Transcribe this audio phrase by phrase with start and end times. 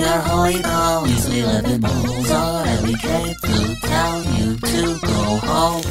[0.00, 4.56] We are holy dollies, we live in bubbles on, and we came to tell you
[4.56, 5.82] to go home.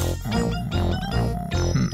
[1.70, 1.90] Hmm.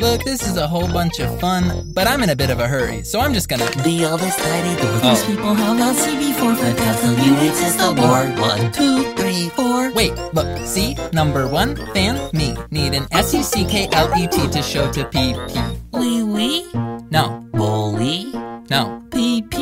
[0.00, 2.66] Look, this is a whole bunch of fun, but I'm in a bit of a
[2.66, 3.66] hurry, so I'm just gonna.
[3.84, 5.10] The oldest tiny door Oh.
[5.14, 8.36] these people have not seen before, but that's the you exist the board.
[8.40, 9.92] One, two, three, four.
[9.92, 10.96] Wait, look, see?
[11.12, 12.56] Number one, fan, me.
[12.72, 15.60] Need an S U C K L E T to show to P P.
[15.92, 16.66] Wee wee,
[17.12, 18.32] No, bully,
[18.68, 19.04] no.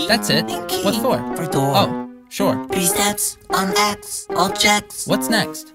[0.09, 0.45] That's it.
[0.85, 1.19] What for?
[1.37, 1.73] For door.
[1.75, 2.65] Oh, sure.
[2.69, 5.07] Three steps on X, all checks.
[5.07, 5.73] What's next?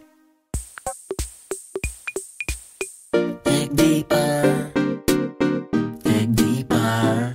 [3.43, 4.71] Dig deeper,
[6.03, 7.33] dig deeper.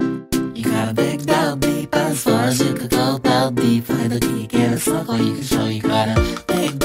[0.55, 3.85] You gotta dig down deep as far as you could go down deep.
[3.87, 5.67] The key, get a circle you can show.
[5.67, 6.15] You gotta
[6.47, 6.76] dig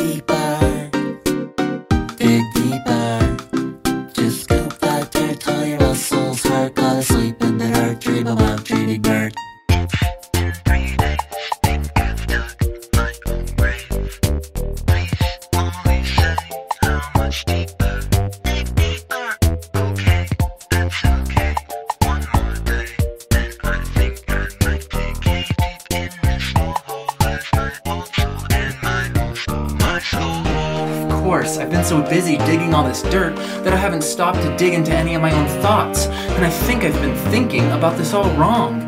[31.32, 34.74] course, I've been so busy digging all this dirt that I haven't stopped to dig
[34.74, 38.30] into any of my own thoughts, and I think I've been thinking about this all
[38.32, 38.86] wrong.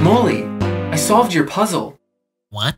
[0.00, 0.44] Molly,
[0.92, 1.98] I solved your puzzle.
[2.50, 2.76] What?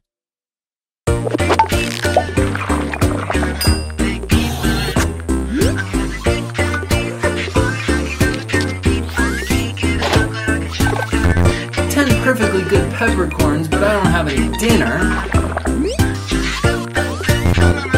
[11.91, 15.96] Ten perfectly good peppercorns, but I don't have any dinner.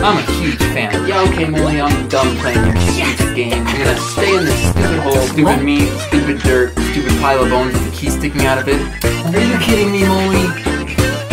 [0.08, 1.06] I'm a huge fan.
[1.06, 3.52] Yeah, okay, Molly, I'm done playing your stupid game.
[3.52, 7.74] I'm gonna stay in this stupid hole, stupid meat, stupid dirt, stupid pile of bones
[7.74, 8.80] with the key sticking out of it.
[9.04, 10.46] Are you kidding me, Molly?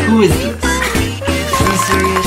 [0.07, 0.61] Who is this?
[0.61, 2.24] Are you serious?